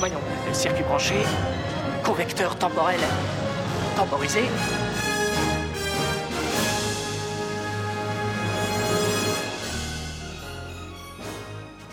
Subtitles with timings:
[0.00, 0.18] Voyons,
[0.52, 1.14] circuit branché,
[2.04, 2.98] convecteur temporel
[3.94, 4.40] temporisé.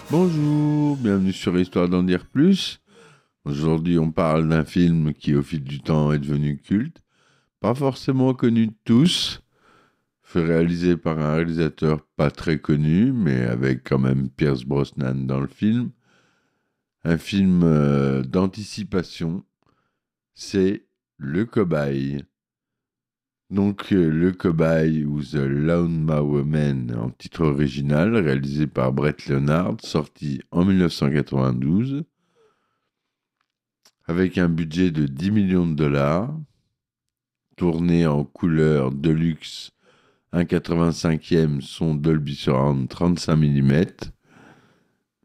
[0.10, 2.80] Bonjour, bienvenue sur Histoire d'en dire plus.
[3.44, 7.04] Aujourd'hui, on parle d'un film qui, au fil du temps, est devenu culte.
[7.60, 9.45] Pas forcément connu de tous.
[10.36, 15.48] Réalisé par un réalisateur pas très connu, mais avec quand même Pierce Brosnan dans le
[15.48, 15.92] film.
[17.06, 19.46] Un film euh, d'anticipation.
[20.34, 20.88] C'est
[21.18, 22.26] Le Cobaye.
[23.50, 26.04] Donc, euh, Le Cobaye ou The Lone
[26.44, 32.04] Man en titre original, réalisé par Brett Leonard, sorti en 1992,
[34.06, 36.38] avec un budget de 10 millions de dollars,
[37.56, 38.92] tourné en couleur
[40.34, 43.86] deluxe 1,85e son Dolby Surround 35 mm.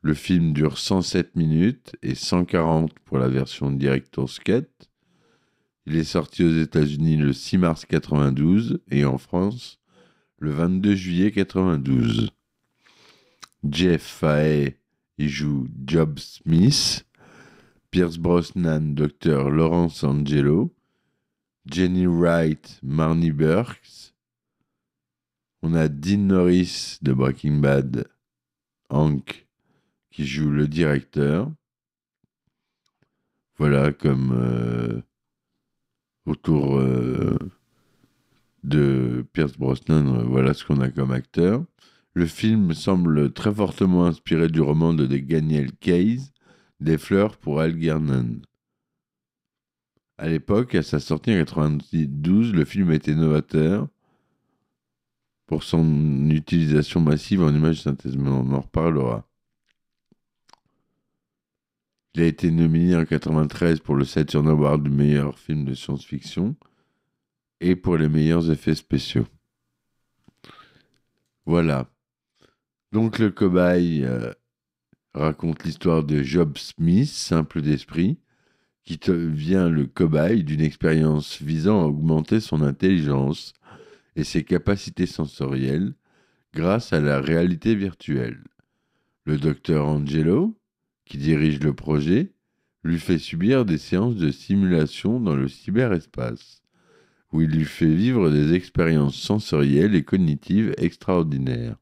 [0.03, 4.67] Le film dure 107 minutes et 140 pour la version Director's Cut.
[5.87, 9.79] Il est sorti aux États-Unis le 6 mars 92 et en France
[10.39, 12.31] le 22 juillet 92.
[13.69, 14.79] Jeff Fahey
[15.19, 17.05] y joue Job Smith,
[17.91, 19.51] Pierce Brosnan, Dr.
[19.51, 20.75] Lawrence Angelo,
[21.67, 24.15] Jenny Wright, Marnie Burks.
[25.63, 28.09] On a Dean Norris de Breaking Bad,
[28.89, 29.47] Hank,
[30.11, 31.51] qui joue le directeur.
[33.59, 35.03] Voilà comme euh,
[36.25, 37.37] autour euh,
[38.65, 41.63] de Pierce Brosnan, euh, voilà ce qu'on a comme acteur.
[42.15, 46.33] Le film semble très fortement inspiré du roman de Daniel Case,
[46.81, 48.41] Des fleurs pour Algernon.
[50.17, 53.89] À l'époque, à sa sortie en 1992, le film était novateur
[55.51, 59.27] pour son utilisation massive en images synthèse, mais on en reparlera.
[62.15, 66.55] Il a été nominé en 1993 pour le Saturn Award du meilleur film de science-fiction
[67.61, 69.27] et pour les meilleurs effets spéciaux.
[71.47, 71.91] Voilà.
[72.93, 74.33] Donc le cobaye euh,
[75.15, 78.21] raconte l'histoire de Job Smith, simple d'esprit,
[78.85, 83.53] qui devient le cobaye d'une expérience visant à augmenter son intelligence
[84.17, 85.95] et ses capacités sensorielles
[86.55, 88.43] grâce à la réalité virtuelle.
[89.25, 90.59] Le docteur Angelo,
[91.05, 92.33] qui dirige le projet,
[92.83, 96.63] lui fait subir des séances de simulation dans le cyberespace,
[97.33, 101.77] où il lui fait vivre des expériences sensorielles et cognitives extraordinaires.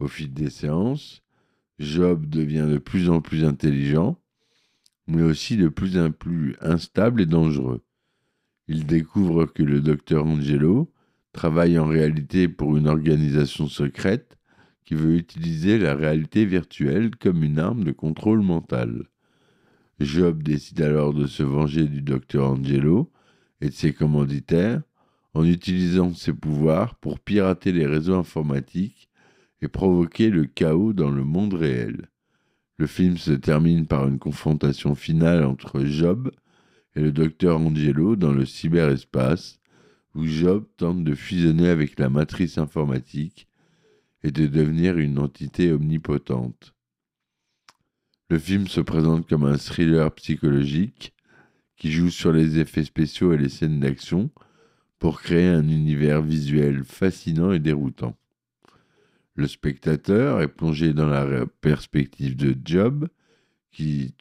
[0.00, 1.22] Au fil des séances,
[1.78, 4.18] Job devient de plus en plus intelligent,
[5.06, 7.82] mais aussi de plus en plus instable et dangereux.
[8.66, 10.90] Il découvre que le docteur Angelo
[11.34, 14.38] travaille en réalité pour une organisation secrète
[14.84, 19.08] qui veut utiliser la réalité virtuelle comme une arme de contrôle mental.
[20.00, 23.10] Job décide alors de se venger du docteur Angelo
[23.60, 24.82] et de ses commanditaires
[25.34, 29.10] en utilisant ses pouvoirs pour pirater les réseaux informatiques
[29.60, 32.08] et provoquer le chaos dans le monde réel.
[32.76, 36.30] Le film se termine par une confrontation finale entre Job
[36.94, 39.58] et le docteur Angelo dans le cyberespace,
[40.14, 43.48] où Job tente de fusionner avec la matrice informatique
[44.22, 46.74] et de devenir une entité omnipotente.
[48.30, 51.12] Le film se présente comme un thriller psychologique
[51.76, 54.30] qui joue sur les effets spéciaux et les scènes d'action
[54.98, 58.16] pour créer un univers visuel fascinant et déroutant.
[59.34, 63.08] Le spectateur est plongé dans la perspective de Job,
[63.72, 64.14] qui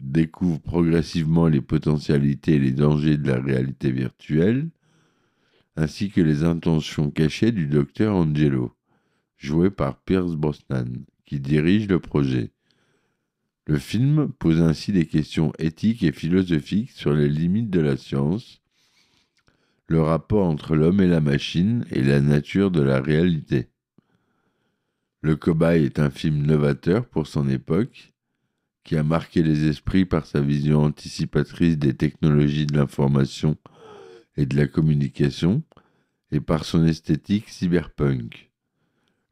[0.00, 4.68] découvre progressivement les potentialités et les dangers de la réalité virtuelle,
[5.76, 8.74] ainsi que les intentions cachées du docteur Angelo,
[9.36, 12.50] joué par Pierce Brosnan, qui dirige le projet.
[13.66, 18.60] Le film pose ainsi des questions éthiques et philosophiques sur les limites de la science,
[19.86, 23.68] le rapport entre l'homme et la machine et la nature de la réalité.
[25.22, 28.14] Le Cobaye est un film novateur pour son époque,
[28.84, 33.56] qui a marqué les esprits par sa vision anticipatrice des technologies de l'information
[34.36, 35.62] et de la communication,
[36.30, 38.50] et par son esthétique cyberpunk.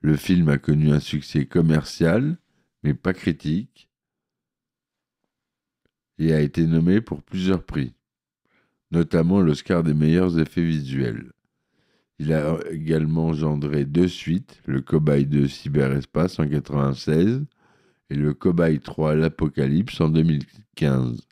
[0.00, 2.38] Le film a connu un succès commercial,
[2.82, 3.88] mais pas critique,
[6.18, 7.94] et a été nommé pour plusieurs prix,
[8.90, 11.32] notamment l'Oscar des meilleurs effets visuels.
[12.18, 17.44] Il a également engendré deux suites, le Cobaye 2 Cyberespace en 1996
[18.10, 21.26] et le Cobaye 3 L'Apocalypse en 2015,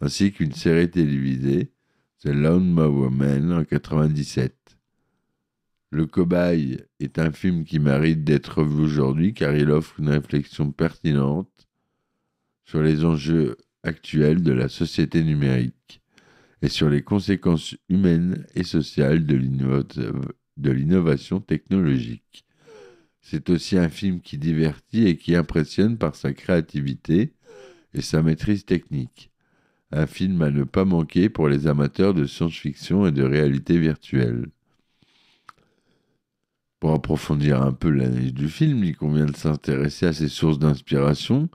[0.00, 1.72] ainsi qu'une série télévisée,
[2.22, 4.54] The Lone Mower Man en 1997.
[5.90, 10.70] Le Cobaye est un film qui mérite d'être vu aujourd'hui car il offre une réflexion
[10.70, 11.66] pertinente
[12.66, 16.02] sur les enjeux actuels de la société numérique
[16.60, 22.44] et sur les conséquences humaines et sociales de l'innovation technologique.
[23.22, 27.32] C'est aussi un film qui divertit et qui impressionne par sa créativité
[27.94, 29.30] et sa maîtrise technique.
[29.92, 34.46] Un film à ne pas manquer pour les amateurs de science-fiction et de réalité virtuelle.
[36.78, 41.48] Pour approfondir un peu l'analyse du film, il convient de s'intéresser à ses sources d'inspiration,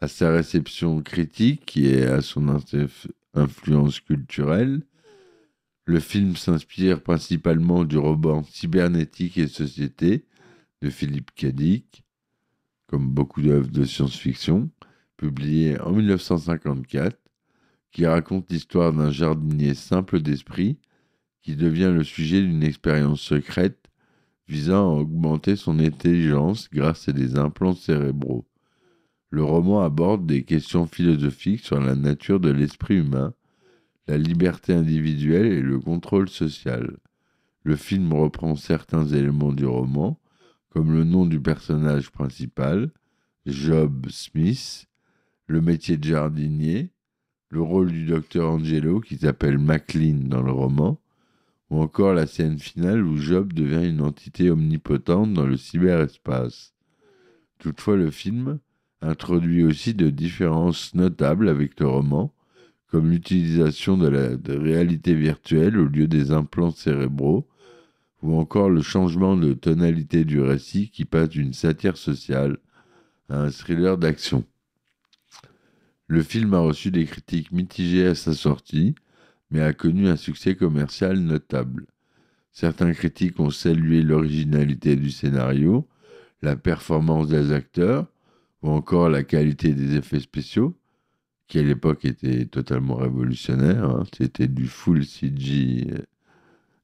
[0.00, 2.58] à sa réception critique et à son
[3.34, 4.82] influence culturelle.
[5.84, 10.24] Le film s'inspire principalement du roman Cybernétique et Société
[10.82, 12.04] de Philippe Cadic,
[12.86, 14.70] comme beaucoup d'œuvres de science-fiction,
[15.16, 17.16] publié en 1954,
[17.90, 20.78] qui raconte l'histoire d'un jardinier simple d'esprit
[21.42, 23.88] qui devient le sujet d'une expérience secrète
[24.46, 28.46] visant à augmenter son intelligence grâce à des implants cérébraux.
[29.30, 33.34] Le roman aborde des questions philosophiques sur la nature de l'esprit humain,
[34.06, 36.96] la liberté individuelle et le contrôle social.
[37.62, 40.18] Le film reprend certains éléments du roman,
[40.70, 42.90] comme le nom du personnage principal,
[43.44, 44.86] Job Smith,
[45.46, 46.90] le métier de jardinier,
[47.50, 51.00] le rôle du docteur Angelo qui s'appelle MacLean dans le roman,
[51.70, 56.74] ou encore la scène finale où Job devient une entité omnipotente dans le cyberespace.
[57.58, 58.58] Toutefois, le film
[59.00, 62.32] introduit aussi de différences notables avec le roman,
[62.88, 67.46] comme l'utilisation de la réalité virtuelle au lieu des implants cérébraux,
[68.22, 72.58] ou encore le changement de tonalité du récit qui passe d'une satire sociale
[73.28, 74.44] à un thriller d'action.
[76.08, 78.94] Le film a reçu des critiques mitigées à sa sortie,
[79.50, 81.86] mais a connu un succès commercial notable.
[82.50, 85.86] Certains critiques ont salué l'originalité du scénario,
[86.40, 88.06] la performance des acteurs,
[88.62, 90.74] ou encore la qualité des effets spéciaux,
[91.46, 93.84] qui à l'époque étaient totalement révolutionnaires.
[93.84, 94.04] Hein.
[94.16, 95.92] C'était du full CG,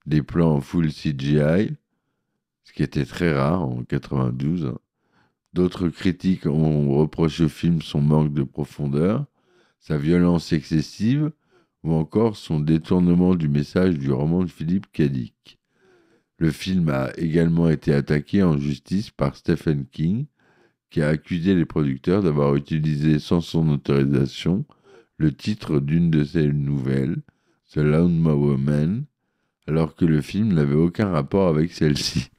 [0.05, 1.75] des plans full CGI,
[2.65, 4.75] ce qui était très rare en 92.
[5.55, 9.25] D'autres critiques ont reproché au film son manque de profondeur,
[9.79, 11.31] sa violence excessive,
[11.85, 15.61] ou encore son détournement du message du roman de Philippe Cadic.
[16.39, 20.27] Le film a également été attaqué en justice par Stephen King,
[20.91, 24.65] qui a accusé les producteurs d'avoir utilisé sans son autorisation
[25.19, 27.23] le titre d'une de ses nouvelles,
[27.73, 29.05] The Lone Mower Man,
[29.69, 32.31] alors que le film n'avait aucun rapport avec celle-ci.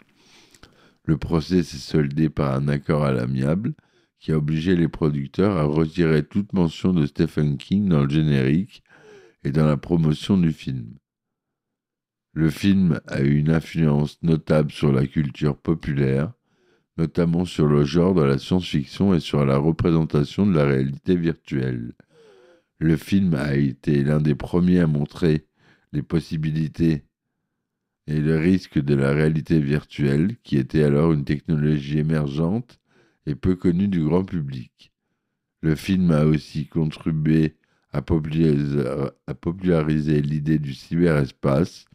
[1.06, 3.76] Le procès s'est soldé par un accord à l'amiable
[4.20, 8.84] qui a obligé les producteurs à retirer toute mention de Stephen King dans le générique
[9.44, 10.96] et dans la promotion du film.
[12.34, 16.34] Le film a eu une influence notable sur la culture populaire,
[16.98, 21.94] notamment sur le genre de la science-fiction et sur la représentation de la réalité virtuelle.
[22.80, 25.46] Le film a été l'un des premiers à montrer
[25.94, 27.05] les possibilités
[28.08, 32.80] et le risque de la réalité virtuelle, qui était alors une technologie émergente
[33.26, 34.92] et peu connue du grand public.
[35.62, 37.56] Le film a aussi contribué
[37.96, 38.02] a
[39.34, 41.86] popularisé, l'idée du cyberespace,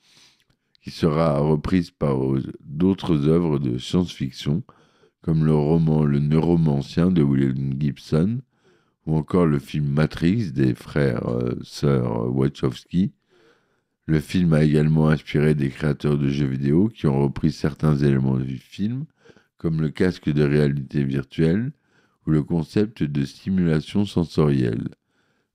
[0.83, 2.17] qui sera reprise par
[2.61, 4.63] d'autres œuvres de science-fiction,
[5.21, 8.41] comme le roman Le Neuromancien de William Gibson,
[9.07, 13.13] ou encore le film Matrix des frères euh, sœurs Wachowski.
[14.07, 18.39] Le film a également inspiré des créateurs de jeux vidéo qui ont repris certains éléments
[18.39, 19.05] du film,
[19.57, 21.73] comme le casque de réalité virtuelle
[22.27, 24.89] ou le concept de stimulation sensorielle.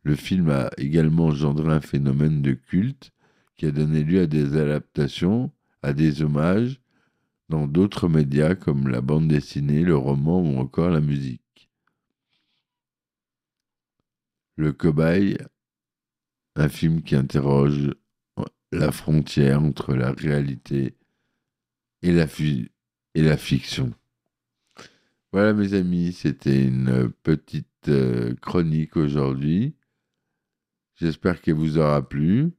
[0.04, 3.12] Le film a également engendré un phénomène de culte
[3.58, 6.80] qui a donné lieu à des adaptations, à des hommages
[7.50, 11.70] dans d'autres médias comme la bande dessinée, le roman ou encore la musique.
[14.56, 15.38] Le cobaye,
[16.56, 17.92] un film qui interroge
[18.76, 20.96] la frontière entre la réalité
[22.02, 23.92] et la, fiction.
[25.32, 29.76] Voilà mes amis, c'était une petite euh, chronique aujourd'hui.
[30.96, 32.52] J'espère qu'elle vous aura plu.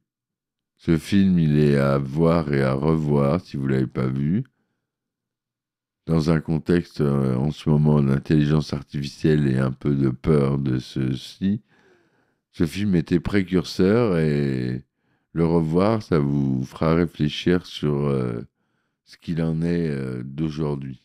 [0.75, 4.43] Ce film, il est à voir et à revoir si vous ne l'avez pas vu.
[6.05, 10.79] Dans un contexte euh, en ce moment d'intelligence artificielle et un peu de peur de
[10.79, 11.61] ceci,
[12.51, 14.86] ce film était précurseur et
[15.37, 18.41] le revoir, ça vous fera réfléchir sur euh,
[19.05, 20.99] ce qu'il en est euh, d'aujourd'hui.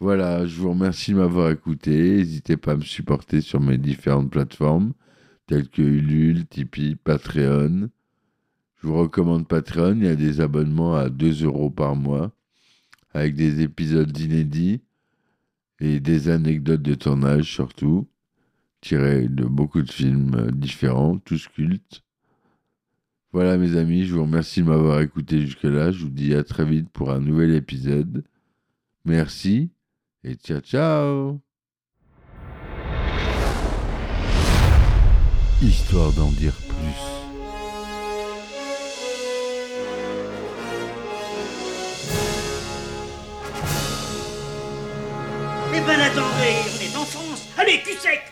[0.00, 2.16] Voilà, je vous remercie de m'avoir écouté.
[2.16, 4.94] N'hésitez pas à me supporter sur mes différentes plateformes
[5.46, 7.90] telles que Ulule, Tipeee, Patreon.
[8.80, 12.32] Je vous recommande Patreon, il y a des abonnements à 2 euros par mois
[13.12, 14.80] avec des épisodes inédits
[15.78, 18.08] et des anecdotes de tournage surtout,
[18.80, 22.02] tirées de beaucoup de films euh, différents, tous cultes.
[23.32, 25.90] Voilà mes amis, je vous remercie de m'avoir écouté jusque-là.
[25.90, 28.24] Je vous dis à très vite pour un nouvel épisode.
[29.06, 29.70] Merci
[30.22, 31.40] et ciao ciao
[35.62, 37.12] Histoire d'en dire plus.
[45.74, 47.48] Eh ben attendez, on est en France.
[47.56, 48.31] Allez, cul sec